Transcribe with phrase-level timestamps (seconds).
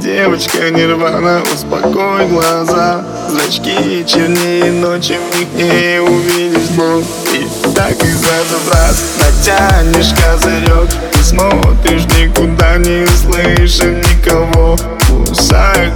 [0.00, 3.04] девочка нирвана, успокой глаза.
[3.28, 7.04] Зрачки чернее ночи, в них не увидишь боль.
[7.34, 10.88] И так изо раз натянешь козырек.
[11.12, 14.76] Ты смотришь никуда, не слышишь никого.
[15.08, 15.92] Кусай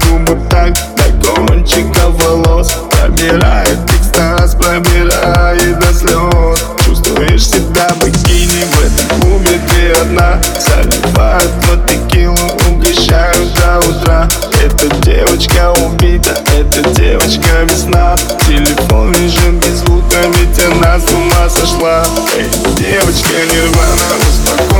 [21.52, 22.02] сошла.
[22.36, 24.71] Эй, девочка нирвана, успокой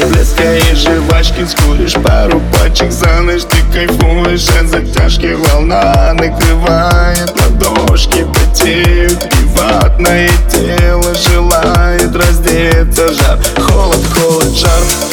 [0.00, 7.32] кроме блеска и жвачки Скуришь пару пачек за ночь Ты кайфуешь от затяжки Волна накрывает
[7.40, 15.09] ладошки Потеют ватное тело Желает раздеться Жар, холод, холод, жар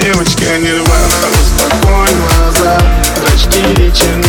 [0.00, 2.78] девочка нирвана, успокой глаза.
[3.16, 4.23] Зрачки ночью